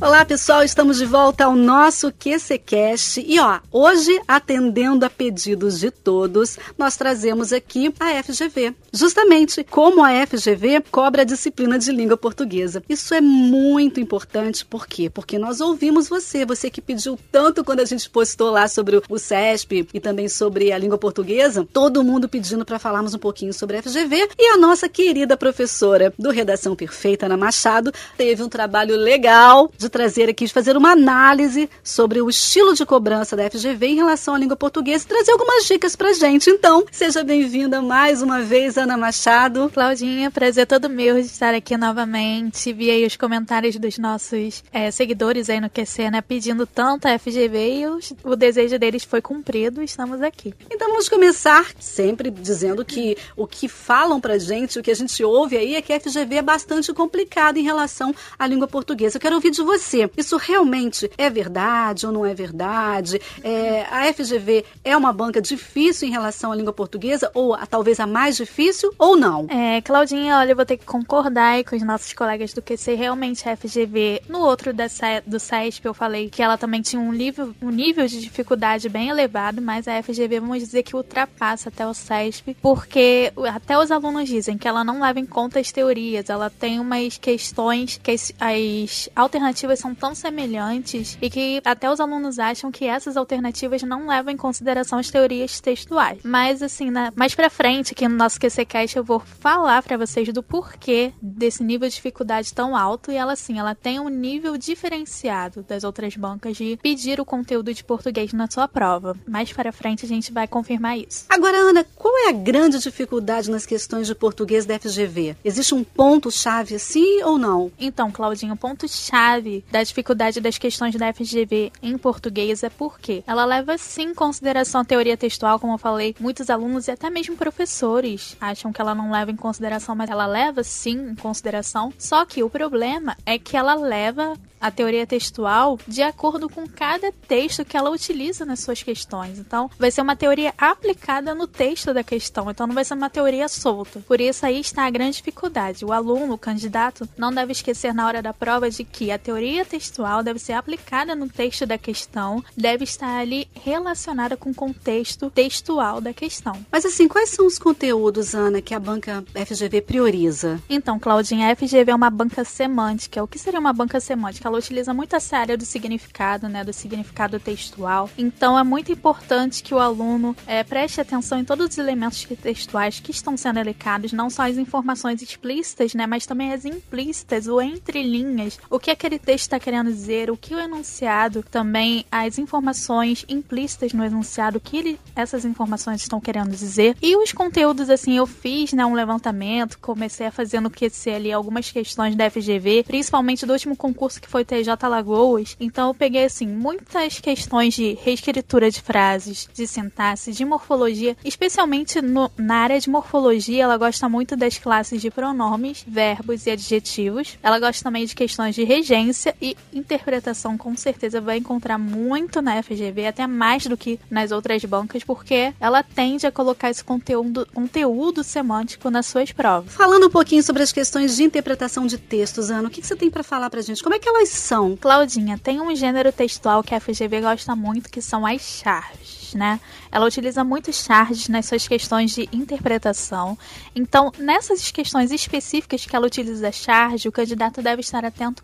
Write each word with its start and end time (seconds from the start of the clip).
Olá 0.00 0.24
pessoal, 0.24 0.64
estamos 0.64 0.98
de 0.98 1.06
volta 1.06 1.44
ao 1.44 1.54
nosso 1.54 2.12
QCcast 2.12 3.24
e 3.24 3.38
ó, 3.38 3.60
hoje 3.70 4.20
atendendo 4.26 5.06
a 5.06 5.10
pedidos 5.10 5.78
de 5.78 5.88
todos, 5.90 6.58
nós 6.76 6.96
trazemos 6.96 7.52
aqui 7.52 7.94
a 8.00 8.22
FGV. 8.22 8.74
Justamente 8.92 9.62
como 9.62 10.04
a 10.04 10.26
FGV 10.26 10.82
cobra 10.90 11.22
a 11.22 11.24
disciplina 11.24 11.78
de 11.78 11.92
língua 11.92 12.16
portuguesa. 12.16 12.82
Isso 12.88 13.14
é 13.14 13.20
muito 13.20 14.00
importante, 14.00 14.64
por 14.64 14.86
quê? 14.86 15.08
Porque 15.08 15.38
nós 15.38 15.60
ouvimos 15.60 16.08
você, 16.08 16.44
você 16.44 16.68
que 16.68 16.82
pediu 16.82 17.18
tanto 17.30 17.64
quando 17.64 17.80
a 17.80 17.84
gente 17.84 18.10
postou 18.10 18.50
lá 18.50 18.66
sobre 18.66 19.00
o 19.08 19.18
CESP 19.18 19.88
e 19.94 20.00
também 20.00 20.28
sobre 20.28 20.72
a 20.72 20.78
língua 20.78 20.98
portuguesa, 20.98 21.66
todo 21.72 22.04
mundo 22.04 22.28
pedindo 22.28 22.64
para 22.64 22.80
falarmos 22.80 23.14
um 23.14 23.18
pouquinho 23.18 23.54
sobre 23.54 23.76
a 23.76 23.82
FGV 23.82 24.28
e 24.38 24.48
a 24.52 24.56
nossa 24.56 24.88
querida 24.88 25.36
professora 25.36 26.12
do 26.18 26.30
Redação 26.30 26.74
Perfeita, 26.74 27.26
Ana 27.26 27.36
Machado, 27.36 27.92
teve 28.16 28.42
um 28.42 28.48
trabalho 28.48 28.96
legal 28.96 29.70
de 29.84 29.90
trazer 29.90 30.28
aqui, 30.28 30.46
de 30.46 30.52
fazer 30.52 30.76
uma 30.76 30.92
análise 30.92 31.68
sobre 31.82 32.20
o 32.20 32.28
estilo 32.28 32.74
de 32.74 32.84
cobrança 32.86 33.36
da 33.36 33.50
FGV 33.50 33.86
em 33.86 33.94
relação 33.96 34.34
à 34.34 34.38
língua 34.38 34.56
portuguesa 34.56 35.04
e 35.04 35.08
trazer 35.08 35.32
algumas 35.32 35.66
dicas 35.66 35.94
pra 35.94 36.12
gente. 36.14 36.48
Então, 36.48 36.84
seja 36.90 37.22
bem-vinda 37.22 37.82
mais 37.82 38.22
uma 38.22 38.40
vez, 38.40 38.78
Ana 38.78 38.96
Machado. 38.96 39.70
Claudinha, 39.72 40.30
prazer 40.30 40.66
todo 40.66 40.88
meu 40.88 41.16
de 41.16 41.26
estar 41.26 41.54
aqui 41.54 41.76
novamente. 41.76 42.72
Vi 42.72 42.90
aí 42.90 43.04
os 43.04 43.16
comentários 43.16 43.76
dos 43.76 43.98
nossos 43.98 44.64
é, 44.72 44.90
seguidores 44.90 45.50
aí 45.50 45.60
no 45.60 45.68
QC, 45.68 46.10
né, 46.10 46.22
pedindo 46.22 46.66
tanto 46.66 47.06
a 47.06 47.18
FGV 47.18 47.80
e 47.80 47.86
os, 47.86 48.12
o 48.24 48.34
desejo 48.34 48.78
deles 48.78 49.04
foi 49.04 49.20
cumprido, 49.20 49.82
estamos 49.82 50.22
aqui. 50.22 50.54
Então 50.70 50.88
vamos 50.88 51.08
começar 51.08 51.72
sempre 51.78 52.30
dizendo 52.30 52.84
que 52.84 53.16
o 53.36 53.46
que 53.46 53.68
falam 53.68 54.20
pra 54.20 54.38
gente, 54.38 54.78
o 54.78 54.82
que 54.82 54.90
a 54.90 54.94
gente 54.94 55.22
ouve 55.22 55.58
aí 55.58 55.74
é 55.74 55.82
que 55.82 55.92
a 55.92 56.00
FGV 56.00 56.36
é 56.36 56.42
bastante 56.42 56.92
complicada 56.92 57.58
em 57.58 57.62
relação 57.62 58.14
à 58.38 58.46
língua 58.46 58.66
portuguesa. 58.66 59.18
Eu 59.18 59.20
quero 59.20 59.34
ouvir 59.34 59.50
de 59.50 59.62
você 59.62 59.73
você, 59.78 60.08
isso 60.16 60.36
realmente 60.36 61.10
é 61.18 61.28
verdade 61.28 62.06
ou 62.06 62.12
não 62.12 62.24
é 62.24 62.32
verdade? 62.32 63.20
É, 63.42 63.82
a 63.90 64.12
FGV 64.12 64.64
é 64.84 64.96
uma 64.96 65.12
banca 65.12 65.40
difícil 65.40 66.08
em 66.08 66.10
relação 66.12 66.52
à 66.52 66.54
língua 66.54 66.72
portuguesa, 66.72 67.30
ou 67.34 67.54
a, 67.54 67.66
talvez 67.66 67.98
a 67.98 68.06
mais 68.06 68.36
difícil, 68.36 68.92
ou 68.98 69.16
não? 69.16 69.46
É, 69.50 69.80
Claudinha, 69.80 70.38
olha, 70.38 70.52
eu 70.52 70.56
vou 70.56 70.64
ter 70.64 70.76
que 70.76 70.84
concordar 70.84 71.62
com 71.64 71.74
os 71.74 71.82
nossos 71.82 72.12
colegas 72.12 72.52
do 72.52 72.62
QC. 72.62 72.94
Realmente 72.94 73.48
a 73.48 73.56
FGV, 73.56 74.22
no 74.28 74.40
outro 74.40 74.72
da, 74.72 74.86
do 75.26 75.40
CESP, 75.40 75.86
eu 75.86 75.94
falei 75.94 76.30
que 76.30 76.42
ela 76.42 76.56
também 76.56 76.80
tinha 76.80 77.00
um 77.00 77.12
nível, 77.12 77.54
um 77.60 77.70
nível 77.70 78.06
de 78.06 78.20
dificuldade 78.20 78.88
bem 78.88 79.08
elevado, 79.08 79.60
mas 79.60 79.88
a 79.88 80.02
FGV, 80.02 80.40
vamos 80.40 80.58
dizer 80.58 80.82
que 80.82 80.94
ultrapassa 80.94 81.68
até 81.68 81.86
o 81.86 81.94
CESP, 81.94 82.56
porque 82.62 83.32
até 83.52 83.78
os 83.78 83.90
alunos 83.90 84.28
dizem 84.28 84.56
que 84.56 84.68
ela 84.68 84.84
não 84.84 85.00
leva 85.00 85.18
em 85.18 85.26
conta 85.26 85.58
as 85.58 85.72
teorias, 85.72 86.30
ela 86.30 86.48
tem 86.48 86.78
umas 86.78 87.18
questões 87.18 88.00
que 88.02 88.10
as, 88.10 88.32
as 88.38 89.08
alternativas 89.16 89.63
alternativas 89.64 89.78
são 89.78 89.94
tão 89.94 90.14
semelhantes 90.14 91.18
e 91.20 91.30
que 91.30 91.60
até 91.64 91.90
os 91.90 92.00
alunos 92.00 92.38
acham 92.38 92.70
que 92.70 92.84
essas 92.84 93.16
alternativas 93.16 93.82
não 93.82 94.06
levam 94.06 94.32
em 94.32 94.36
consideração 94.36 94.98
as 94.98 95.10
teorias 95.10 95.60
textuais. 95.60 96.20
Mas 96.22 96.62
assim, 96.62 96.90
né, 96.90 97.10
mais 97.16 97.34
para 97.34 97.50
frente 97.50 97.92
aqui 97.92 98.06
no 98.06 98.16
nosso 98.16 98.38
QCcast 98.38 98.96
eu 98.96 99.04
vou 99.04 99.20
falar 99.20 99.82
para 99.82 99.96
vocês 99.96 100.32
do 100.32 100.42
porquê 100.42 101.12
desse 101.20 101.62
nível 101.62 101.88
de 101.88 101.94
dificuldade 101.94 102.52
tão 102.52 102.76
alto 102.76 103.10
e 103.10 103.16
ela 103.16 103.32
assim, 103.32 103.58
ela 103.58 103.74
tem 103.74 103.98
um 103.98 104.08
nível 104.08 104.56
diferenciado 104.56 105.62
das 105.62 105.84
outras 105.84 106.16
bancas 106.16 106.56
de 106.56 106.78
pedir 106.82 107.20
o 107.20 107.24
conteúdo 107.24 107.72
de 107.72 107.82
português 107.82 108.32
na 108.32 108.50
sua 108.50 108.68
prova. 108.68 109.16
Mais 109.26 109.52
para 109.52 109.72
frente 109.72 110.04
a 110.04 110.08
gente 110.08 110.32
vai 110.32 110.46
confirmar 110.46 110.98
isso. 110.98 111.26
Agora, 111.28 111.56
Ana, 111.56 111.84
qual 111.96 112.14
é 112.26 112.28
a 112.28 112.32
grande 112.32 112.78
dificuldade 112.78 113.50
nas 113.50 113.66
questões 113.66 114.06
de 114.06 114.14
português 114.14 114.66
da 114.66 114.78
FGV? 114.78 115.36
Existe 115.44 115.74
um 115.74 115.84
ponto 115.84 116.30
chave 116.30 116.74
assim 116.74 117.22
ou 117.22 117.38
não? 117.38 117.70
Então, 117.78 118.10
Claudinho, 118.10 118.54
o 118.54 118.56
ponto 118.56 118.86
chave 118.88 119.53
da 119.70 119.82
dificuldade 119.82 120.40
das 120.40 120.58
questões 120.58 120.94
da 120.94 121.12
FGV 121.12 121.72
em 121.82 121.98
português 121.98 122.62
é 122.62 122.70
porque 122.70 123.22
ela 123.26 123.44
leva 123.44 123.76
sim 123.76 124.04
em 124.04 124.14
consideração 124.14 124.80
a 124.80 124.84
teoria 124.84 125.16
textual, 125.16 125.58
como 125.58 125.74
eu 125.74 125.78
falei, 125.78 126.14
muitos 126.18 126.48
alunos 126.48 126.88
e 126.88 126.90
até 126.90 127.10
mesmo 127.10 127.36
professores 127.36 128.36
acham 128.40 128.72
que 128.72 128.80
ela 128.80 128.94
não 128.94 129.10
leva 129.10 129.30
em 129.30 129.36
consideração, 129.36 129.94
mas 129.94 130.10
ela 130.10 130.26
leva 130.26 130.62
sim 130.62 131.10
em 131.10 131.14
consideração. 131.14 131.92
Só 131.98 132.24
que 132.24 132.42
o 132.42 132.50
problema 132.50 133.16
é 133.26 133.38
que 133.38 133.56
ela 133.56 133.74
leva 133.74 134.34
a 134.64 134.70
teoria 134.70 135.06
textual 135.06 135.78
de 135.86 136.00
acordo 136.00 136.48
com 136.48 136.66
cada 136.66 137.12
texto 137.28 137.66
que 137.66 137.76
ela 137.76 137.90
utiliza 137.90 138.46
nas 138.46 138.60
suas 138.60 138.82
questões. 138.82 139.38
Então, 139.38 139.70
vai 139.78 139.90
ser 139.90 140.00
uma 140.00 140.16
teoria 140.16 140.54
aplicada 140.56 141.34
no 141.34 141.46
texto 141.46 141.92
da 141.92 142.02
questão, 142.02 142.50
então 142.50 142.66
não 142.66 142.74
vai 142.74 142.82
ser 142.82 142.94
uma 142.94 143.10
teoria 143.10 143.46
solta. 143.46 144.00
Por 144.00 144.22
isso 144.22 144.46
aí 144.46 144.58
está 144.58 144.86
a 144.86 144.90
grande 144.90 145.18
dificuldade. 145.18 145.84
O 145.84 145.92
aluno, 145.92 146.32
o 146.32 146.38
candidato, 146.38 147.06
não 147.14 147.30
deve 147.30 147.52
esquecer 147.52 147.92
na 147.92 148.06
hora 148.06 148.22
da 148.22 148.32
prova 148.32 148.70
de 148.70 148.84
que 148.84 149.10
a 149.10 149.18
teoria 149.18 149.66
textual 149.66 150.22
deve 150.22 150.38
ser 150.38 150.54
aplicada 150.54 151.14
no 151.14 151.28
texto 151.28 151.66
da 151.66 151.76
questão, 151.76 152.42
deve 152.56 152.84
estar 152.84 153.18
ali 153.18 153.46
relacionada 153.54 154.34
com 154.34 154.48
o 154.48 154.54
contexto 154.54 155.28
textual 155.28 156.00
da 156.00 156.14
questão. 156.14 156.64
Mas 156.72 156.86
assim, 156.86 157.06
quais 157.06 157.28
são 157.28 157.46
os 157.46 157.58
conteúdos, 157.58 158.34
Ana, 158.34 158.62
que 158.62 158.74
a 158.74 158.80
banca 158.80 159.22
FGV 159.34 159.82
prioriza? 159.82 160.58
Então, 160.70 160.98
Claudinha, 160.98 161.52
a 161.52 161.54
FGV 161.54 161.90
é 161.90 161.94
uma 161.94 162.08
banca 162.08 162.44
semântica. 162.44 163.22
O 163.22 163.28
que 163.28 163.38
seria 163.38 163.60
uma 163.60 163.74
banca 163.74 164.00
semântica? 164.00 164.53
Utiliza 164.58 164.94
muito 164.94 165.16
essa 165.16 165.38
área 165.38 165.56
do 165.56 165.64
significado, 165.64 166.48
né, 166.48 166.64
do 166.64 166.72
significado 166.72 167.38
textual. 167.38 168.10
Então 168.16 168.58
é 168.58 168.62
muito 168.62 168.92
importante 168.92 169.62
que 169.62 169.74
o 169.74 169.78
aluno 169.78 170.36
é, 170.46 170.62
preste 170.62 171.00
atenção 171.00 171.38
em 171.38 171.44
todos 171.44 171.70
os 171.70 171.78
elementos 171.78 172.24
textuais 172.42 173.00
que 173.00 173.10
estão 173.10 173.36
sendo 173.36 173.58
elencados, 173.58 174.12
não 174.12 174.30
só 174.30 174.42
as 174.42 174.56
informações 174.56 175.22
explícitas, 175.22 175.94
né, 175.94 176.06
mas 176.06 176.26
também 176.26 176.52
as 176.52 176.64
implícitas, 176.64 177.46
o 177.46 177.60
entre 177.60 178.02
linhas, 178.02 178.58
o 178.70 178.78
que 178.78 178.90
aquele 178.90 179.18
texto 179.18 179.44
está 179.44 179.58
querendo 179.58 179.90
dizer, 179.90 180.30
o 180.30 180.36
que 180.36 180.54
o 180.54 180.58
enunciado, 180.58 181.44
também 181.50 182.04
as 182.10 182.38
informações 182.38 183.24
implícitas 183.28 183.92
no 183.92 184.04
enunciado, 184.04 184.58
o 184.58 184.60
que 184.60 184.76
ele, 184.76 185.00
essas 185.14 185.44
informações 185.44 186.00
estão 186.00 186.20
querendo 186.20 186.50
dizer. 186.50 186.96
E 187.00 187.16
os 187.16 187.32
conteúdos, 187.32 187.90
assim, 187.90 188.16
eu 188.16 188.26
fiz 188.26 188.72
né, 188.72 188.84
um 188.84 188.94
levantamento, 188.94 189.78
comecei 189.78 190.26
a 190.26 190.32
fazer 190.32 190.60
no 190.60 190.70
QC 190.70 191.10
ali 191.10 191.32
algumas 191.32 191.70
questões 191.70 192.14
da 192.14 192.30
FGV, 192.30 192.84
principalmente 192.86 193.46
do 193.46 193.52
último 193.52 193.76
concurso 193.76 194.20
que 194.20 194.28
foi 194.28 194.43
TJ 194.44 194.88
Lagoas, 194.88 195.56
então 195.58 195.88
eu 195.88 195.94
peguei 195.94 196.24
assim 196.24 196.46
muitas 196.46 197.18
questões 197.20 197.74
de 197.74 197.98
reescritura 198.02 198.70
de 198.70 198.80
frases, 198.80 199.48
de 199.52 199.66
sintaxe, 199.66 200.32
de 200.32 200.44
morfologia, 200.44 201.16
especialmente 201.24 202.00
no, 202.00 202.30
na 202.36 202.56
área 202.56 202.78
de 202.78 202.88
morfologia, 202.88 203.64
ela 203.64 203.76
gosta 203.76 204.08
muito 204.08 204.36
das 204.36 204.58
classes 204.58 205.00
de 205.00 205.10
pronomes, 205.10 205.84
verbos 205.86 206.46
e 206.46 206.50
adjetivos. 206.50 207.38
Ela 207.42 207.58
gosta 207.58 207.82
também 207.82 208.06
de 208.06 208.14
questões 208.14 208.54
de 208.54 208.64
regência 208.64 209.34
e 209.40 209.56
interpretação, 209.72 210.56
com 210.56 210.76
certeza 210.76 211.20
vai 211.20 211.38
encontrar 211.38 211.78
muito 211.78 212.40
na 212.40 212.62
FGV, 212.62 213.06
até 213.06 213.26
mais 213.26 213.66
do 213.66 213.76
que 213.76 213.98
nas 214.10 214.32
outras 214.32 214.64
bancas, 214.64 215.04
porque 215.04 215.52
ela 215.60 215.82
tende 215.82 216.26
a 216.26 216.32
colocar 216.32 216.70
esse 216.70 216.84
conteúdo, 216.84 217.46
conteúdo 217.52 218.22
semântico 218.22 218.90
nas 218.90 219.06
suas 219.06 219.32
provas. 219.32 219.72
Falando 219.72 220.06
um 220.06 220.10
pouquinho 220.10 220.42
sobre 220.42 220.62
as 220.62 220.72
questões 220.72 221.16
de 221.16 221.22
interpretação 221.22 221.86
de 221.86 221.98
textos, 221.98 222.50
Ana, 222.50 222.68
o 222.68 222.70
que, 222.70 222.80
que 222.80 222.86
você 222.86 222.96
tem 222.96 223.10
para 223.10 223.22
falar 223.22 223.50
pra 223.50 223.62
gente? 223.62 223.82
Como 223.82 223.94
é 223.94 223.98
que 223.98 224.08
são? 224.26 224.76
Claudinha, 224.76 225.38
tem 225.38 225.60
um 225.60 225.74
gênero 225.74 226.12
textual 226.12 226.62
que 226.62 226.74
a 226.74 226.80
FGV 226.80 227.20
gosta 227.20 227.54
muito, 227.54 227.90
que 227.90 228.00
são 228.00 228.26
as 228.26 228.40
charges, 228.40 229.34
né? 229.34 229.60
Ela 229.90 230.06
utiliza 230.06 230.44
muito 230.44 230.72
charges 230.72 231.28
nas 231.28 231.46
suas 231.46 231.66
questões 231.66 232.12
de 232.12 232.28
interpretação. 232.32 233.38
Então, 233.74 234.12
nessas 234.18 234.70
questões 234.70 235.10
específicas 235.10 235.86
que 235.86 235.94
ela 235.94 236.06
utiliza 236.06 236.52
charge, 236.52 237.08
o 237.08 237.12
candidato 237.12 237.62
deve 237.62 237.80
estar 237.80 238.04
atento 238.04 238.42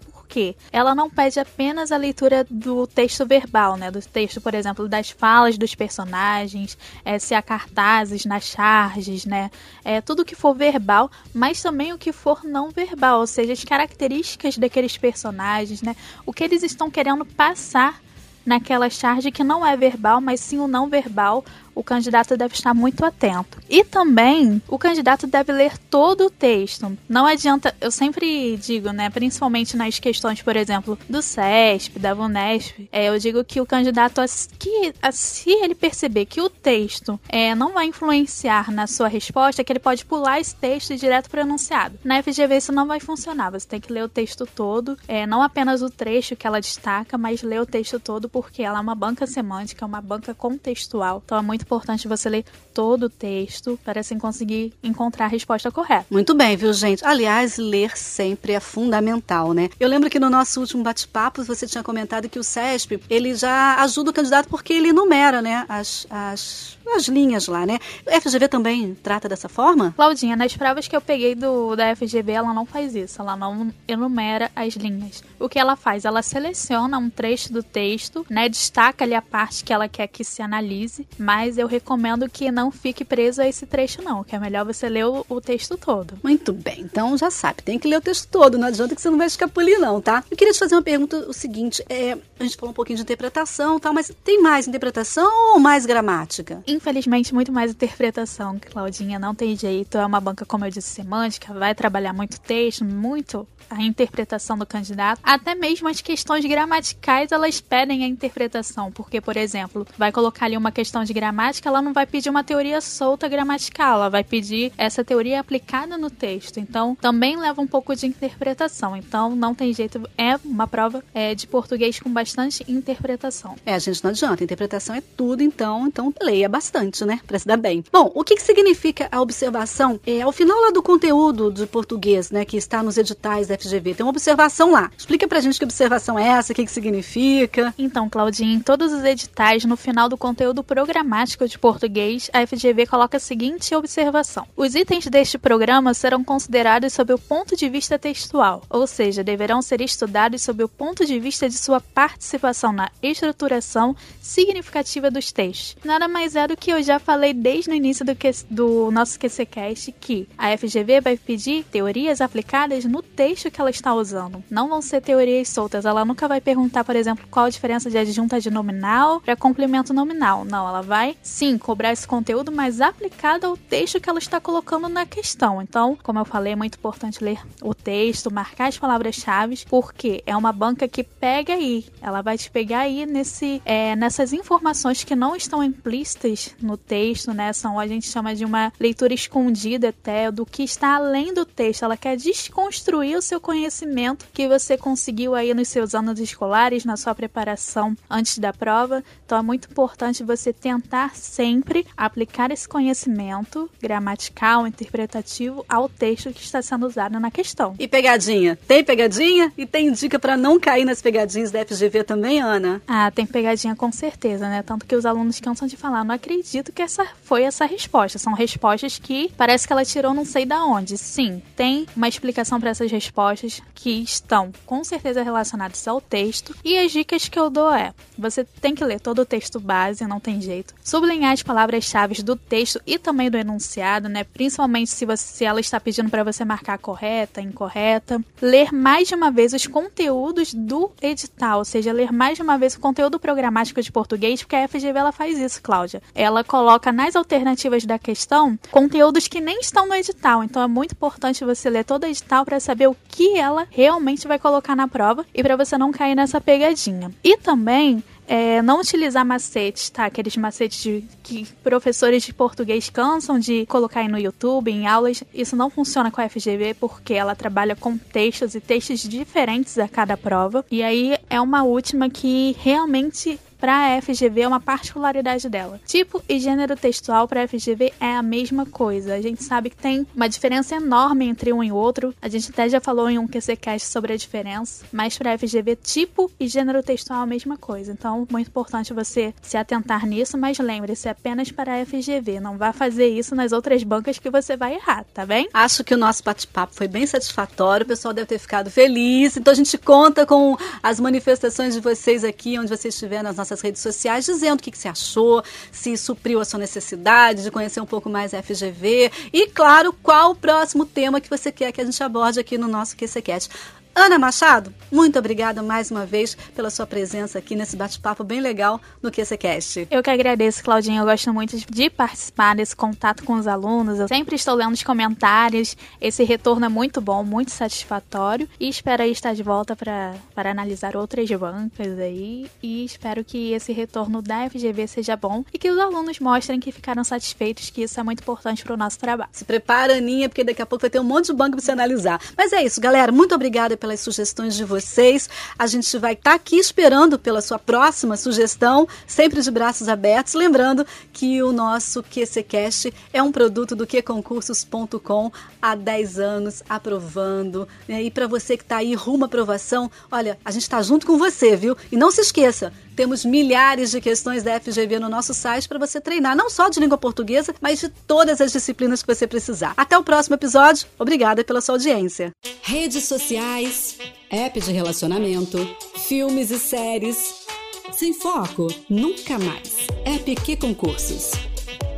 ela 0.72 0.94
não 0.94 1.10
pede 1.10 1.41
apenas 1.41 1.91
a 1.91 1.96
leitura 1.96 2.46
do 2.48 2.86
texto 2.86 3.26
verbal, 3.26 3.76
né? 3.76 3.91
Do 3.91 4.00
texto, 4.00 4.41
por 4.41 4.54
exemplo, 4.54 4.88
das 4.88 5.10
falas 5.10 5.58
dos 5.58 5.74
personagens, 5.74 6.76
é, 7.04 7.18
se 7.18 7.34
há 7.34 7.42
cartazes 7.42 8.24
nas 8.24 8.44
charges, 8.44 9.24
né? 9.24 9.50
É, 9.84 10.00
tudo 10.00 10.24
que 10.24 10.34
for 10.34 10.54
verbal, 10.54 11.10
mas 11.34 11.62
também 11.62 11.92
o 11.92 11.98
que 11.98 12.12
for 12.12 12.44
não 12.44 12.71
verbal, 12.71 13.21
ou 13.21 13.27
seja, 13.27 13.53
as 13.53 13.65
características 13.65 14.56
daqueles 14.56 14.97
personagens, 14.97 15.82
né? 15.82 15.97
O 16.24 16.32
que 16.32 16.44
eles 16.44 16.62
estão 16.62 16.91
querendo 16.91 17.24
passar 17.24 18.00
naquela 18.44 18.88
charge 18.88 19.30
que 19.30 19.44
não 19.44 19.66
é 19.66 19.77
verbal, 19.77 20.21
mas 20.21 20.41
sim 20.41 20.59
o 20.59 20.66
não 20.66 20.88
verbal, 20.88 21.44
o 21.80 21.82
candidato 21.82 22.36
deve 22.36 22.54
estar 22.54 22.74
muito 22.74 23.03
atento. 23.06 23.59
E 23.68 23.82
também 23.82 24.60
o 24.68 24.78
candidato 24.78 25.27
deve 25.27 25.50
ler 25.50 25.78
todo 25.78 26.27
o 26.27 26.30
texto. 26.30 26.97
Não 27.09 27.24
adianta, 27.24 27.74
eu 27.80 27.91
sempre 27.91 28.56
digo, 28.59 28.92
né, 28.92 29.09
principalmente 29.09 29.78
nas 29.78 29.98
questões, 29.98 30.42
por 30.42 30.56
exemplo, 30.56 30.98
do 31.09 31.22
CESP, 31.22 31.98
da 31.98 32.12
VUNESP, 32.12 32.88
é, 32.92 33.09
eu 33.09 33.18
digo 33.18 33.42
que 33.42 33.62
o 33.62 33.66
candidato, 33.66 34.21
que, 34.59 34.92
se 35.10 35.50
ele 35.50 35.74
perceber 35.74 36.27
que 36.27 36.42
o 36.42 36.50
texto 36.50 37.18
é, 37.27 37.54
não 37.54 37.72
vai 37.72 37.86
influenciar 37.86 38.71
na 38.71 38.86
sua 38.86 39.09
resposta, 39.09 39.65
que 39.65 39.72
ele 39.72 39.80
pode 39.80 40.04
pular 40.04 40.38
esse 40.38 40.54
texto 40.54 40.94
direto 40.97 41.30
para 41.30 41.41
o 41.41 41.47
enunciado. 41.47 41.98
Na 42.04 42.22
FGV 42.22 42.59
isso 42.59 42.72
não 42.72 42.86
vai 42.86 43.00
funcionar, 43.00 43.50
você 43.50 43.66
tem 43.66 43.80
que 43.80 43.92
ler 43.92 44.04
o 44.04 44.09
texto 44.09 44.47
todo, 44.47 44.98
é, 45.09 45.27
não 45.27 45.42
apenas 45.42 45.80
o 45.80 45.88
trecho 45.88 46.36
que 46.36 46.47
ela 46.47 46.60
destaca, 46.60 47.16
mas 47.16 47.42
ler 47.42 47.62
o 47.62 47.66
texto 47.66 47.98
todo 47.98 48.28
porque 48.28 48.62
ela 48.62 48.78
é 48.78 48.82
uma 48.82 48.94
banca 48.94 49.27
semântica, 49.27 49.82
é 49.82 49.88
uma 49.88 50.03
banca 50.03 50.34
contextual, 50.34 51.22
então 51.24 51.38
é 51.38 51.42
muito 51.42 51.69
importante 51.70 52.08
você 52.08 52.28
ler 52.28 52.44
todo 52.74 53.04
o 53.04 53.08
texto 53.08 53.78
para 53.84 54.00
assim 54.00 54.18
conseguir 54.18 54.72
encontrar 54.82 55.26
a 55.26 55.28
resposta 55.28 55.70
correta. 55.70 56.06
Muito 56.10 56.34
bem, 56.34 56.56
viu, 56.56 56.72
gente? 56.72 57.04
Aliás, 57.04 57.58
ler 57.58 57.96
sempre 57.96 58.52
é 58.52 58.60
fundamental, 58.60 59.52
né? 59.52 59.70
Eu 59.78 59.88
lembro 59.88 60.10
que 60.10 60.18
no 60.18 60.28
nosso 60.28 60.58
último 60.60 60.82
bate-papo 60.82 61.44
você 61.44 61.68
tinha 61.68 61.84
comentado 61.84 62.28
que 62.28 62.40
o 62.40 62.42
CESP, 62.42 63.00
ele 63.08 63.36
já 63.36 63.76
ajuda 63.82 64.10
o 64.10 64.14
candidato 64.14 64.48
porque 64.48 64.72
ele 64.72 64.88
enumera, 64.88 65.40
né, 65.40 65.64
as, 65.68 66.06
as 66.10 66.80
as 66.94 67.08
linhas 67.08 67.46
lá, 67.46 67.64
né? 67.64 67.78
O 68.06 68.20
FGV 68.20 68.48
também 68.48 68.94
trata 68.94 69.28
dessa 69.28 69.48
forma? 69.48 69.92
Claudinha, 69.96 70.36
nas 70.36 70.56
provas 70.56 70.88
que 70.88 70.96
eu 70.96 71.00
peguei 71.00 71.34
do 71.34 71.76
da 71.76 71.94
FGV, 71.94 72.32
ela 72.32 72.54
não 72.54 72.66
faz 72.66 72.94
isso, 72.94 73.20
ela 73.20 73.36
não 73.36 73.72
enumera 73.86 74.50
as 74.54 74.74
linhas. 74.74 75.22
O 75.38 75.48
que 75.48 75.58
ela 75.58 75.76
faz? 75.76 76.04
Ela 76.04 76.22
seleciona 76.22 76.98
um 76.98 77.08
trecho 77.08 77.52
do 77.52 77.62
texto, 77.62 78.26
né? 78.28 78.48
Destaca 78.48 79.04
ali 79.04 79.14
a 79.14 79.22
parte 79.22 79.64
que 79.64 79.72
ela 79.72 79.88
quer 79.88 80.06
que 80.08 80.24
se 80.24 80.42
analise, 80.42 81.06
mas 81.18 81.58
eu 81.60 81.66
recomendo 81.66 82.28
que 82.28 82.51
não 82.51 82.71
fique 82.71 83.04
preso 83.04 83.42
a 83.42 83.48
esse 83.48 83.66
trecho, 83.66 84.03
não, 84.03 84.24
que 84.24 84.34
é 84.34 84.39
melhor 84.39 84.65
você 84.65 84.89
ler 84.89 85.07
o, 85.07 85.24
o 85.28 85.41
texto 85.41 85.77
todo. 85.77 86.18
Muito 86.22 86.53
bem, 86.53 86.80
então 86.80 87.16
já 87.16 87.30
sabe, 87.30 87.62
tem 87.62 87.78
que 87.78 87.89
ler 87.89 87.97
o 87.97 88.01
texto 88.01 88.28
todo, 88.28 88.59
não 88.59 88.68
adianta 88.68 88.95
que 88.95 89.01
você 89.01 89.10
não 89.10 89.18
vai 89.18 89.27
escapulir, 89.27 89.78
não, 89.78 90.01
tá? 90.01 90.24
Eu 90.30 90.36
queria 90.36 90.53
te 90.53 90.59
fazer 90.59 90.74
uma 90.74 90.83
pergunta 90.83 91.16
o 91.28 91.33
seguinte: 91.33 91.84
é, 91.89 92.16
a 92.39 92.42
gente 92.42 92.57
falou 92.57 92.71
um 92.71 92.74
pouquinho 92.74 92.97
de 92.97 93.03
interpretação 93.03 93.77
e 93.77 93.80
tal, 93.80 93.92
mas 93.92 94.12
tem 94.24 94.41
mais 94.41 94.66
interpretação 94.66 95.53
ou 95.53 95.60
mais 95.60 95.86
gramática? 95.86 96.62
Infelizmente, 96.66 97.34
muito 97.34 97.53
mais 97.53 97.71
interpretação, 97.72 98.59
Claudinha. 98.59 99.18
Não 99.18 99.34
tem 99.34 99.56
jeito. 99.56 99.98
É 99.98 100.06
uma 100.06 100.21
banca, 100.21 100.45
como 100.45 100.65
eu 100.65 100.71
disse, 100.71 100.89
semântica, 100.89 101.53
vai 101.53 101.74
trabalhar 101.74 102.13
muito 102.13 102.41
texto, 102.41 102.84
muito 102.84 103.47
a 103.68 103.83
interpretação 103.83 104.59
do 104.59 104.66
candidato. 104.66 105.21
Até 105.22 105.54
mesmo 105.54 105.89
as 105.89 106.01
questões 106.01 106.45
gramaticais, 106.45 107.30
elas 107.30 107.60
pedem 107.60 108.04
a 108.04 108.06
interpretação. 108.06 108.91
Porque, 108.91 109.21
por 109.21 109.36
exemplo, 109.36 109.86
vai 109.97 110.10
colocar 110.10 110.47
ali 110.47 110.56
uma 110.56 110.72
questão 110.72 111.04
de 111.04 111.13
gramática, 111.13 111.40
ela 111.69 111.81
não 111.81 111.92
vai 111.92 112.07
pedir 112.07 112.28
uma 112.28 112.45
teoria 112.45 112.81
solta 112.81 113.28
gramatical, 113.28 113.95
ela 113.97 114.10
vai 114.10 114.22
pedir 114.25 114.72
essa 114.77 115.04
teoria 115.04 115.41
aplicada 115.41 115.97
no 115.97 116.10
texto. 116.10 116.59
Então, 116.59 116.95
também 116.95 117.37
leva 117.37 117.60
um 117.60 117.66
pouco 117.66 117.95
de 117.95 118.07
interpretação. 118.07 118.97
Então, 118.97 119.34
não 119.34 119.54
tem 119.54 119.72
jeito. 119.72 120.03
É 120.19 120.37
uma 120.45 120.66
prova 120.66 121.03
é, 121.15 121.34
de 121.34 121.47
português 121.47 121.98
com 121.98 122.10
bastante 122.10 122.65
interpretação. 122.69 123.57
É, 123.65 123.75
a 123.75 123.78
gente 123.78 124.03
não 124.03 124.10
adianta. 124.10 124.45
Interpretação 124.45 124.95
é 124.95 125.01
tudo, 125.01 125.42
então, 125.42 125.87
então 125.87 126.13
leia 126.21 126.48
bastante, 126.48 127.04
né? 127.04 127.21
Pra 127.27 127.39
se 127.39 127.47
dar 127.47 127.57
bem. 127.57 127.84
Bom, 127.92 128.10
o 128.15 128.22
que, 128.22 128.37
que 128.37 128.42
significa 128.42 129.09
a 129.10 129.21
observação? 129.21 129.98
É, 130.07 130.22
ao 130.22 130.33
final 130.33 130.60
lá 130.60 130.71
do 130.71 130.83
conteúdo 130.83 131.53
de 131.53 131.66
português, 131.66 132.31
né, 132.31 132.45
que 132.45 132.57
está 132.57 132.83
nos 132.83 132.98
editais 132.98 133.48
da 133.48 133.57
FGV, 133.57 133.95
tem 133.95 134.04
uma 134.04 134.10
observação 134.10 134.72
lá. 134.72 134.91
Explica 134.97 135.27
pra 135.27 135.41
gente 135.41 135.59
que 135.59 135.65
observação 135.65 136.19
é 136.19 136.28
essa, 136.28 136.53
o 136.53 136.57
que, 136.57 136.65
que 136.65 136.71
significa. 136.71 137.75
Então, 137.78 138.09
Claudinha, 138.09 138.54
em 138.54 138.60
todos 138.60 138.92
os 138.92 139.04
editais, 139.04 139.65
no 139.65 139.77
final 139.77 140.09
do 140.09 140.16
conteúdo 140.16 140.63
programático 140.63 141.29
de 141.47 141.59
português, 141.59 142.30
a 142.32 142.47
FGV 142.47 142.86
coloca 142.86 143.16
a 143.16 143.21
seguinte 143.21 143.74
observação: 143.74 144.47
Os 144.56 144.74
itens 144.74 145.06
deste 145.06 145.38
programa 145.38 145.94
serão 145.94 146.22
considerados 146.22 146.92
sob 146.92 147.12
o 147.12 147.18
ponto 147.18 147.56
de 147.56 147.68
vista 147.68 147.98
textual, 147.98 148.62
ou 148.68 148.86
seja, 148.86 149.24
deverão 149.24 149.62
ser 149.62 149.80
estudados 149.80 150.42
sob 150.42 150.65
o 150.65 150.68
ponto 150.68 151.04
de 151.04 151.18
vista 151.18 151.48
de 151.48 151.56
sua 151.56 151.80
participação 151.80 152.72
na 152.72 152.91
estruturação 153.03 153.97
significativa 154.21 155.10
dos 155.10 155.32
textos. 155.32 155.77
Nada 155.84 156.09
mais 156.09 156.36
é 156.36 156.47
do 156.47 156.56
que 156.56 156.71
eu 156.71 156.82
já 156.82 156.98
falei 156.98 157.32
desde 157.32 157.71
o 157.71 157.74
início 157.74 158.04
do, 158.04 158.15
que, 158.15 158.30
do 158.50 158.91
nosso 158.91 159.18
QCCast 159.18 159.92
que 159.92 160.28
a 160.36 160.56
FGV 160.56 161.00
vai 161.00 161.16
pedir 161.16 161.65
teorias 161.65 162.21
aplicadas 162.21 162.84
no 162.84 163.03
texto 163.03 163.50
que 163.50 163.60
ela 163.60 163.71
está 163.71 163.94
usando. 163.94 164.42
Não 164.50 164.68
vão 164.68 164.82
ser 164.82 165.00
teorias 165.00 165.48
soltas. 165.48 165.84
Ela 165.84 166.04
nunca 166.04 166.28
vai 166.28 166.41
perguntar, 166.41 166.84
por 166.84 166.97
exemplo, 166.97 167.27
qual 167.30 167.47
a 167.47 167.50
diferença 167.50 167.91
de 167.91 167.98
adjunta 167.98 168.41
de 168.41 168.50
nominal 168.50 169.21
para 169.21 169.36
complemento 169.36 169.92
nominal. 169.92 170.44
Não, 170.44 170.68
ela 170.68 170.82
vai 170.82 171.16
sim 171.22 171.58
cobrar 171.58 171.92
esse 171.92 172.06
conteúdo, 172.06 172.50
mas 172.50 172.80
aplicado 172.80 173.46
ao 173.46 173.56
texto 173.56 174.00
que 174.00 174.08
ela 174.08 174.18
está 174.18 174.40
colocando 174.40 174.88
na 174.88 175.06
questão. 175.06 175.60
Então, 175.60 175.96
como 176.02 176.18
eu 176.18 176.24
falei, 176.24 176.52
é 176.52 176.56
muito 176.56 176.76
importante 176.76 177.22
ler 177.22 177.40
o 177.62 177.74
texto, 177.74 178.32
marcar 178.32 178.68
as 178.68 178.78
palavras-chave, 178.78 179.64
porque 179.68 180.22
é 180.26 180.36
uma 180.36 180.52
banca 180.52 180.88
que 180.88 181.04
pega 181.04 181.54
aí. 181.54 181.86
Ela 182.00 182.22
vai 182.22 182.38
te 182.38 182.50
pegar 182.50 182.80
aí 182.80 183.06
nesse, 183.06 183.60
é, 183.64 183.94
nessas 183.96 184.32
informações 184.32 185.04
que 185.04 185.14
não 185.14 185.36
estão 185.36 185.62
implícitas 185.62 186.54
no 186.60 186.76
texto, 186.76 187.32
né? 187.32 187.52
São 187.52 187.78
a 187.78 187.86
gente 187.86 188.08
chama 188.08 188.34
de 188.34 188.44
uma 188.44 188.72
leitura 188.78 189.14
escondida 189.14 189.90
até 189.90 190.30
do 190.30 190.46
que 190.46 190.62
está 190.62 190.96
além 190.96 191.34
do 191.34 191.44
texto. 191.44 191.84
Ela 191.84 191.96
quer 191.96 192.16
desconstruir 192.16 193.16
o 193.16 193.22
seu 193.22 193.40
conhecimento 193.40 194.26
que 194.32 194.48
você 194.48 194.76
conseguiu 194.76 195.34
aí 195.34 195.52
nos 195.54 195.68
seus 195.68 195.94
anos 195.94 196.18
escolares, 196.18 196.84
na 196.84 196.96
sua 196.96 197.14
preparação 197.14 197.96
antes 198.08 198.38
da 198.38 198.52
prova. 198.52 199.02
Então 199.24 199.38
é 199.38 199.42
muito 199.42 199.68
importante 199.70 200.24
você 200.24 200.52
tentar 200.52 201.09
sempre 201.15 201.86
aplicar 201.97 202.51
esse 202.51 202.68
conhecimento 202.68 203.71
gramatical, 203.80 204.66
interpretativo 204.66 205.65
ao 205.68 205.89
texto 205.89 206.33
que 206.33 206.42
está 206.42 206.62
sendo 206.62 206.86
usado 206.86 207.18
na 207.18 207.30
questão. 207.30 207.74
E 207.78 207.86
pegadinha? 207.89 208.59
Tem 208.66 208.84
pegadinha? 208.84 209.53
E 209.57 209.66
tem 209.66 209.92
dica 209.92 210.18
para 210.18 210.36
não 210.36 210.59
cair 210.59 210.84
nas 210.84 211.03
pegadinhas 211.03 211.51
da 211.51 211.65
FGV 211.65 212.04
também, 212.04 212.41
Ana? 212.41 212.83
Ah, 212.86 213.10
tem 213.10 213.27
pegadinha 213.27 213.74
com 213.74 213.91
certeza, 213.92 214.48
né? 214.48 214.62
Tanto 214.62 214.86
que 214.86 214.95
os 214.95 215.07
alunos 215.07 215.41
cansam 215.41 215.66
de 215.66 215.77
falar, 215.77 216.04
não 216.04 216.15
acredito 216.15 216.72
que 216.72 216.83
essa 216.83 217.07
foi 217.22 217.42
essa 217.42 217.65
resposta. 217.65 218.18
São 218.18 218.33
respostas 218.33 218.98
que 218.98 219.33
parece 219.36 219.66
que 219.66 219.72
ela 219.72 219.84
tirou 219.84 220.15
não 220.15 220.24
sei 220.24 220.45
da 220.45 220.65
onde. 220.65 220.97
Sim, 220.97 221.42
tem 221.56 221.86
uma 221.97 222.09
explicação 222.09 222.60
para 222.60 222.71
essas 222.71 222.91
respostas 222.91 223.63
que 223.74 224.03
estão 224.03 224.53
com 224.66 224.84
certeza 224.84 225.22
relacionadas 225.22 225.86
ao 225.86 226.01
texto. 226.01 226.54
E 226.65 226.78
as 226.78 226.92
dicas 226.92 227.28
que 227.28 227.39
eu 227.39 227.51
dou 227.51 227.72
é: 227.72 227.92
você 228.18 228.45
tem 228.45 228.74
que 228.74 228.84
ler 228.84 229.01
todo 229.01 229.22
o 229.22 229.27
texto 229.27 229.60
base, 229.60 230.06
não 230.06 230.21
tem 230.21 230.41
jeito. 230.41 230.74
Sublinhar 231.00 231.32
as 231.32 231.42
palavras-chave 231.42 232.22
do 232.22 232.36
texto 232.36 232.78
e 232.86 232.98
também 232.98 233.30
do 233.30 233.38
enunciado, 233.38 234.06
né? 234.06 234.22
Principalmente 234.22 234.91
se, 234.91 235.06
você, 235.06 235.24
se 235.24 235.44
ela 235.47 235.58
está 235.58 235.80
pedindo 235.80 236.10
para 236.10 236.22
você 236.22 236.44
marcar 236.44 236.76
correta, 236.76 237.41
incorreta. 237.41 238.22
Ler 238.38 238.70
mais 238.70 239.08
de 239.08 239.14
uma 239.14 239.30
vez 239.30 239.54
os 239.54 239.66
conteúdos 239.66 240.52
do 240.52 240.92
edital, 241.00 241.60
ou 241.60 241.64
seja, 241.64 241.91
ler 241.91 242.12
mais 242.12 242.36
de 242.36 242.42
uma 242.42 242.58
vez 242.58 242.74
o 242.74 242.80
conteúdo 242.80 243.18
programático 243.18 243.80
de 243.80 243.91
português, 243.91 244.42
porque 244.42 244.54
a 244.56 244.68
FGV 244.68 244.98
ela 244.98 245.10
faz 245.10 245.38
isso, 245.38 245.62
Cláudia. 245.62 246.02
Ela 246.14 246.44
coloca 246.44 246.92
nas 246.92 247.16
alternativas 247.16 247.86
da 247.86 247.98
questão 247.98 248.58
conteúdos 248.70 249.26
que 249.26 249.41
nem 249.41 249.58
estão 249.60 249.88
no 249.88 249.94
edital. 249.94 250.44
Então 250.44 250.62
é 250.62 250.68
muito 250.68 250.92
importante 250.92 251.46
você 251.46 251.70
ler 251.70 251.84
todo 251.84 252.04
o 252.04 252.08
edital 252.08 252.44
para 252.44 252.60
saber 252.60 252.88
o 252.88 252.96
que 253.08 253.38
ela 253.38 253.66
realmente 253.70 254.28
vai 254.28 254.38
colocar 254.38 254.76
na 254.76 254.86
prova 254.86 255.24
e 255.32 255.42
para 255.42 255.56
você 255.56 255.78
não 255.78 255.92
cair 255.92 256.14
nessa 256.14 256.42
pegadinha. 256.42 257.11
E 257.25 257.38
também 257.38 258.04
é, 258.30 258.62
não 258.62 258.80
utilizar 258.80 259.26
macetes, 259.26 259.90
tá? 259.90 260.04
Aqueles 260.04 260.37
macetes 260.37 260.80
de, 260.80 261.04
que 261.21 261.44
professores 261.64 262.23
de 262.23 262.32
português 262.32 262.88
cansam 262.88 263.40
de 263.40 263.66
colocar 263.66 264.02
aí 264.02 264.09
no 264.09 264.16
YouTube, 264.16 264.71
em 264.71 264.87
aulas. 264.87 265.25
Isso 265.34 265.56
não 265.56 265.68
funciona 265.68 266.12
com 266.12 266.20
a 266.20 266.28
FGV 266.28 266.75
porque 266.75 267.12
ela 267.12 267.34
trabalha 267.34 267.75
com 267.75 267.99
textos 267.99 268.54
e 268.54 268.60
textos 268.60 269.00
diferentes 269.00 269.76
a 269.78 269.88
cada 269.88 270.16
prova. 270.16 270.64
E 270.70 270.80
aí 270.80 271.18
é 271.28 271.40
uma 271.40 271.64
última 271.64 272.08
que 272.08 272.54
realmente 272.60 273.37
para 273.60 273.96
a 273.96 274.00
FGV 274.00 274.40
é 274.40 274.48
uma 274.48 274.60
particularidade 274.60 275.48
dela. 275.48 275.80
Tipo 275.86 276.22
e 276.28 276.40
gênero 276.40 276.74
textual 276.76 277.28
para 277.28 277.42
a 277.42 277.48
FGV 277.48 277.92
é 278.00 278.14
a 278.16 278.22
mesma 278.22 278.64
coisa. 278.64 279.14
A 279.14 279.20
gente 279.20 279.44
sabe 279.44 279.70
que 279.70 279.76
tem 279.76 280.06
uma 280.16 280.28
diferença 280.28 280.76
enorme 280.76 281.26
entre 281.26 281.52
um 281.52 281.62
e 281.62 281.70
outro. 281.70 282.14
A 282.22 282.28
gente 282.28 282.50
até 282.50 282.68
já 282.68 282.80
falou 282.80 283.08
em 283.10 283.18
um 283.18 283.26
QCcast 283.26 283.86
sobre 283.88 284.12
a 284.12 284.16
diferença, 284.16 284.84
mas 284.92 285.18
para 285.18 285.34
a 285.34 285.38
FGV 285.38 285.76
tipo 285.76 286.30
e 286.40 286.48
gênero 286.48 286.82
textual 286.82 287.20
é 287.20 287.22
a 287.24 287.26
mesma 287.26 287.56
coisa. 287.56 287.92
Então, 287.92 288.26
muito 288.30 288.48
importante 288.48 288.94
você 288.94 289.34
se 289.42 289.56
atentar 289.56 290.06
nisso, 290.06 290.38
mas 290.38 290.58
lembre-se 290.58 291.08
é 291.08 291.10
apenas 291.10 291.50
para 291.52 291.80
a 291.80 291.84
FGV. 291.84 292.40
Não 292.40 292.56
vá 292.56 292.72
fazer 292.72 293.08
isso 293.08 293.34
nas 293.34 293.52
outras 293.52 293.82
bancas 293.82 294.18
que 294.18 294.30
você 294.30 294.56
vai 294.56 294.74
errar, 294.74 295.04
tá 295.12 295.26
bem? 295.26 295.48
Acho 295.52 295.84
que 295.84 295.94
o 295.94 295.98
nosso 295.98 296.22
bate-papo 296.22 296.74
foi 296.74 296.88
bem 296.88 297.06
satisfatório. 297.06 297.84
O 297.84 297.88
pessoal 297.88 298.14
deve 298.14 298.26
ter 298.26 298.38
ficado 298.38 298.70
feliz. 298.70 299.36
Então 299.36 299.52
a 299.52 299.56
gente 299.56 299.76
conta 299.76 300.24
com 300.24 300.56
as 300.82 301.00
manifestações 301.00 301.74
de 301.74 301.80
vocês 301.80 302.24
aqui, 302.24 302.58
onde 302.58 302.68
vocês 302.68 302.94
estiver 302.94 303.22
nas 303.22 303.36
nossas 303.36 303.50
nossas 303.50 303.61
redes 303.61 303.83
sociais 303.83 304.26
dizendo 304.26 304.61
o 304.61 304.62
que, 304.62 304.71
que 304.71 304.78
você 304.78 304.88
achou, 304.88 305.42
se 305.73 305.97
supriu 305.97 306.40
a 306.40 306.45
sua 306.45 306.59
necessidade 306.59 307.42
de 307.42 307.50
conhecer 307.50 307.80
um 307.80 307.87
pouco 307.87 308.09
mais 308.09 308.33
a 308.33 308.42
FGV 308.42 309.11
e, 309.33 309.47
claro, 309.49 309.92
qual 309.92 310.33
o 310.33 310.35
próximo 310.35 310.87
tema 310.87 311.21
que 311.21 311.28
você 311.28 311.50
quer 311.50 311.73
que 311.73 311.80
a 311.80 311.85
gente 311.85 312.02
aborde 312.02 312.38
aqui 312.38 312.57
no 312.57 312.69
nosso 312.69 312.97
QCCast. 312.97 313.50
Ana 313.94 314.18
Machado, 314.18 314.73
muito 314.90 315.18
obrigada 315.18 315.62
mais 315.62 315.90
uma 315.90 316.06
vez 316.06 316.37
pela 316.54 316.70
sua 316.70 316.87
presença 316.87 317.38
aqui 317.38 317.54
nesse 317.54 317.76
bate-papo 317.76 318.25
bem 318.25 318.40
legal 318.40 318.80
no 319.02 319.11
QCCast. 319.11 319.87
Eu 319.90 320.02
que 320.02 320.11
agradeço, 320.11 320.64
Claudinha. 320.64 321.00
Eu 321.00 321.04
gosto 321.04 321.32
muito 321.32 321.56
de 321.56 321.90
participar 321.90 322.56
desse 322.56 322.75
contato 322.75 323.25
com 323.25 323.35
os 323.35 323.47
alunos. 323.47 323.99
Eu 323.99 324.09
sempre 324.09 324.37
estou 324.37 324.54
lendo 324.54 324.75
os 324.75 324.82
comentários. 324.82 325.76
Esse 326.00 326.25
retorno 326.25 326.66
é 326.66 326.68
muito 326.68 327.00
bom, 327.00 327.23
muito 327.23 327.50
satisfatório. 327.50 328.49
E 328.59 328.68
espero 328.68 329.02
aí 329.02 329.12
estar 329.12 329.35
de 329.35 329.42
volta 329.42 329.76
para 329.76 330.50
analisar 330.50 330.97
outras 330.97 331.28
bancas 331.30 331.99
aí. 331.99 332.50
E 332.62 332.85
espero 332.85 333.25
que 333.25 333.52
esse 333.52 333.73
retorno 333.73 334.23
da 334.23 334.49
FGV 334.49 334.87
seja 334.87 335.16
bom 335.16 335.44
e 335.52 335.59
que 335.59 335.70
os 335.70 335.78
alunos 335.78 336.18
mostrem 336.18 336.59
que 336.59 336.73
ficaram 336.73 337.04
satisfeitos, 337.04 337.70
que 337.70 337.82
isso 337.82 338.00
é 338.00 338.02
muito 338.02 338.20
importante 338.20 338.64
para 338.64 338.75
o 338.75 338.76
nosso 338.76 338.99
trabalho. 338.99 339.30
Se 339.32 339.44
prepara, 339.44 339.97
Aninha, 339.97 340.28
porque 340.28 340.42
daqui 340.42 340.62
a 340.62 340.66
pouco 340.66 340.82
vai 340.82 340.90
ter 340.90 341.00
um 341.00 341.04
monte 341.04 341.26
de 341.26 341.32
banco 341.35 341.56
para 341.56 341.61
você 341.61 341.73
analisar. 341.73 342.20
Mas 342.37 342.52
é 342.52 342.62
isso, 342.62 342.80
galera. 342.80 343.12
Muito 343.12 343.35
obrigada 343.35 343.76
pelas 343.80 344.00
sugestões 344.00 344.54
de 344.54 344.64
vocês. 344.64 345.28
A 345.58 345.66
gente 345.66 345.99
vai 345.99 346.12
estar 346.12 346.30
tá 346.30 346.37
aqui 346.37 346.56
esperando 346.56 347.18
pela 347.18 347.40
sua 347.40 347.58
próxima 347.58 348.16
sugestão, 348.16 348.87
sempre 349.06 349.40
de 349.40 349.50
braços 349.50 349.88
abertos. 349.88 350.34
Lembrando 350.34 350.87
que 351.12 351.42
o 351.42 351.50
nosso 351.50 352.02
QCCast 352.02 352.92
é 353.12 353.22
um 353.22 353.32
produto 353.32 353.75
do 353.75 353.87
QConcursos.com 353.87 355.32
há 355.60 355.75
10 355.75 356.18
anos, 356.18 356.62
aprovando. 356.68 357.66
E 357.88 358.10
para 358.10 358.26
você 358.26 358.56
que 358.56 358.62
está 358.62 358.76
aí 358.76 358.94
rumo 358.94 359.25
à 359.25 359.26
aprovação, 359.26 359.90
olha, 360.12 360.38
a 360.44 360.50
gente 360.50 360.62
está 360.62 360.80
junto 360.82 361.06
com 361.06 361.16
você, 361.16 361.56
viu? 361.56 361.76
E 361.90 361.96
não 361.96 362.10
se 362.10 362.20
esqueça, 362.20 362.72
temos 362.97 363.25
milhares 363.25 363.90
de 363.90 364.00
questões 364.00 364.42
da 364.42 364.61
FGV 364.61 364.99
no 364.99 365.09
nosso 365.09 365.32
site 365.32 365.68
para 365.68 365.78
você 365.78 366.00
treinar, 366.00 366.37
não 366.37 366.50
só 366.50 366.68
de 366.68 366.80
língua 366.80 366.99
portuguesa, 366.99 367.54
mas 367.61 367.80
de 367.80 367.88
todas 367.88 368.40
as 368.40 368.52
disciplinas 368.52 369.02
que 369.02 369.14
você 369.14 369.26
precisar. 369.26 369.75
Até 369.76 369.97
o 369.97 370.04
próximo 370.04 370.35
episódio. 370.35 370.87
Obrigada 370.99 371.42
pela 371.44 371.61
sua 371.61 371.76
audiência. 371.76 372.30
Redes 372.62 373.04
sociais, 373.04 373.97
app 374.30 374.61
de 374.61 374.73
relacionamento, 374.73 375.59
filmes 375.97 376.50
e 376.50 376.59
séries. 376.59 377.47
Sem 377.92 378.12
foco, 378.12 378.68
nunca 378.88 379.38
mais. 379.38 379.76
App 380.04 380.35
que 380.37 380.56
concursos. 380.56 381.32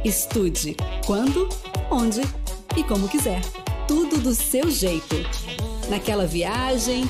Estude 0.04 0.76
quando, 1.06 1.48
onde 1.90 2.22
e 2.76 2.82
como 2.82 3.08
quiser. 3.08 3.40
Tudo 3.86 4.18
do 4.18 4.34
seu 4.34 4.70
jeito. 4.70 5.16
Naquela 5.88 6.26
viagem, 6.26 7.04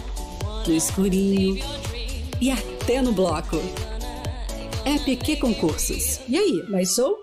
no 0.66 0.74
escurinho 0.74 1.62
e 2.40 2.50
até 2.50 2.71
no 3.02 3.12
bloco. 3.12 3.56
App 4.84 5.16
que 5.16 5.36
concursos. 5.36 6.20
E 6.28 6.36
aí, 6.36 6.62
mais 6.68 6.94
show? 6.94 7.16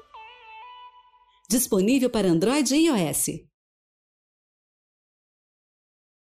Disponível 1.49 2.09
para 2.09 2.29
Android 2.29 2.73
e 2.73 2.87
iOS. 2.87 3.48